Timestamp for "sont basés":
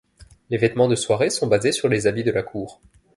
1.29-1.71